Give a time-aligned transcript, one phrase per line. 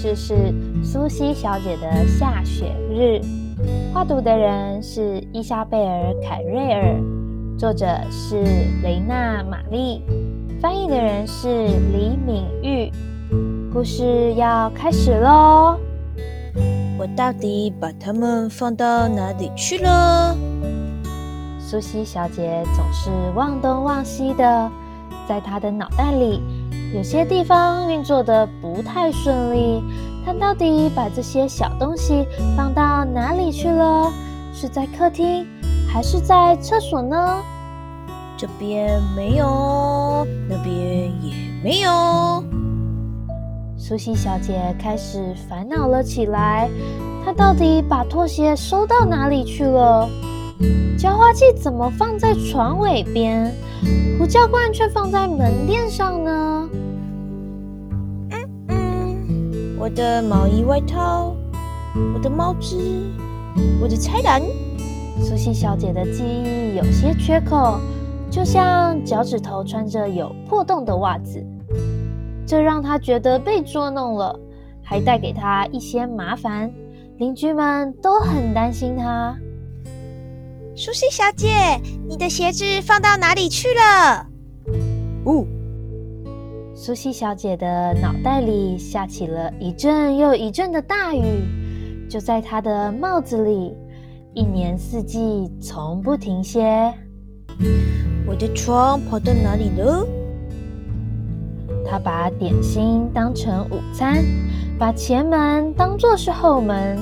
[0.00, 3.20] 事是苏西小姐的下雪日，
[3.92, 6.94] 画图的人是伊莎贝尔·凯瑞尔，
[7.58, 8.44] 作者是
[8.84, 10.00] 雷娜·玛丽，
[10.62, 11.48] 翻译的人是
[11.92, 12.92] 李敏玉。
[13.72, 15.76] 故事要开始喽！
[16.96, 20.36] 我到底把它们放到哪里去了？
[21.58, 24.70] 苏西小姐总是忘东忘西的，
[25.28, 26.40] 在她的脑袋里。
[26.94, 29.82] 有些地方运作的不太顺利，
[30.24, 34.10] 他到底把这些小东西放到哪里去了？
[34.54, 35.46] 是在客厅，
[35.86, 37.42] 还是在厕所呢？
[38.38, 40.74] 这边没有，那边
[41.22, 42.42] 也没有。
[43.76, 46.70] 苏西小姐开始烦恼了起来，
[47.24, 50.08] 她到底把拖鞋收到哪里去了？
[50.98, 53.52] 浇花器怎么放在床尾边？
[54.18, 56.57] 胡椒罐却放在门垫上呢？
[59.80, 61.32] 我的毛衣外套，
[62.12, 62.76] 我的帽子，
[63.80, 64.42] 我的菜篮。
[65.22, 67.78] 苏西小姐的记忆有些缺口，
[68.28, 71.40] 就像脚趾头穿着有破洞的袜子，
[72.44, 74.36] 这让她觉得被捉弄了，
[74.82, 76.72] 还带给她一些麻烦。
[77.18, 79.36] 邻居们都很担心她。
[80.74, 84.26] 苏西小姐，你的鞋子放到哪里去了？
[85.24, 85.44] 哦，
[86.80, 93.76] 苏西小姐的脑袋里下起了一阵又一阵的大雨，就在她的帽子里，
[94.32, 96.94] 一年四季从不停歇。
[98.28, 100.06] 我的床跑到哪里了？
[101.84, 104.24] 她把点心当成午餐，
[104.78, 106.96] 把前门当作是后门。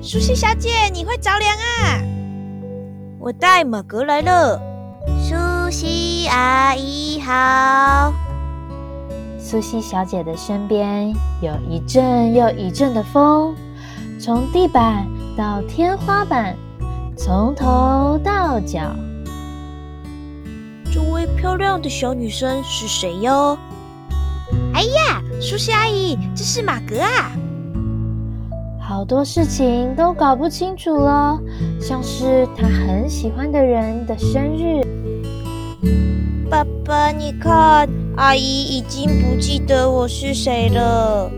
[0.00, 2.00] 苏西小姐，你会着凉啊！
[3.20, 4.71] 我带马格来了。
[5.72, 8.12] 苏西阿姨好。
[9.38, 11.08] 苏西小姐的身边
[11.40, 13.54] 有一阵又一阵的风，
[14.20, 16.54] 从地板到天花板，
[17.16, 18.82] 从头到脚。
[20.92, 23.56] 这位漂亮的小女生是谁哟？
[24.74, 27.32] 哎呀，苏西阿姨，这是马格啊！
[28.78, 31.40] 好多事情都搞不清楚了，
[31.80, 34.82] 像是她很喜欢的人的生日。
[36.48, 41.28] 爸爸，你看，阿姨已经不记得我是谁了。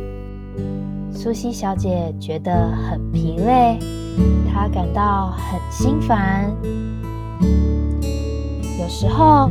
[1.13, 3.79] 苏西小姐觉得很疲累，
[4.53, 6.55] 她感到很心烦。
[8.79, 9.51] 有时候，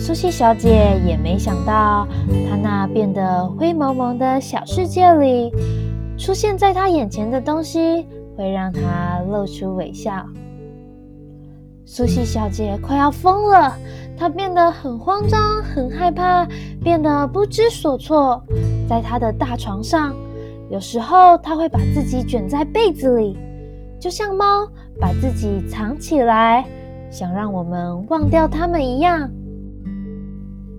[0.00, 2.08] 苏西小姐也没想到，
[2.50, 5.52] 她那变得灰蒙蒙的小世界里。
[6.18, 10.26] 出现在她眼前的东西会让她露出微笑。
[11.84, 13.76] 苏西小姐快要疯了，
[14.22, 16.46] 她变得很慌张、很害怕，
[16.80, 18.40] 变得不知所措。
[18.88, 20.14] 在她的大床上，
[20.70, 23.36] 有时候她会把自己卷在被子里，
[23.98, 24.64] 就像猫
[25.00, 26.64] 把自己藏起来，
[27.10, 29.28] 想让我们忘掉它们一样。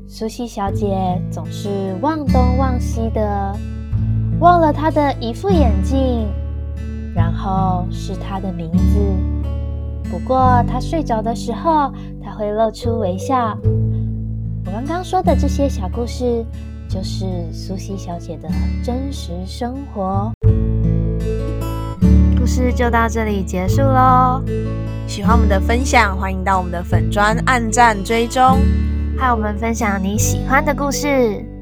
[0.07, 1.67] 苏西小姐总是
[2.01, 3.53] 忘东忘西的。
[4.39, 6.29] 忘了他的一副眼镜，
[7.13, 8.99] 然后是他的名字。
[10.09, 11.91] 不过他睡着的时候，
[12.23, 13.57] 他会露出微笑。
[14.65, 16.45] 我刚刚说的这些小故事，
[16.87, 18.49] 就是苏西小姐的
[18.83, 20.31] 真实生活。
[22.39, 24.41] 故事就到这里结束喽。
[25.07, 28.59] 喜欢我们的分享，欢迎到我们的粉砖按赞追踪，
[29.17, 31.52] 和我们分享你喜欢的故事。